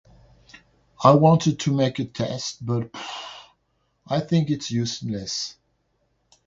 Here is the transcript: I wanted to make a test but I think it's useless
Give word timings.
I 1.03 1.11
wanted 1.11 1.59
to 1.59 1.73
make 1.75 1.99
a 1.99 2.05
test 2.05 2.65
but 2.65 2.89
I 4.07 4.19
think 4.19 4.49
it's 4.49 4.71
useless 4.71 5.55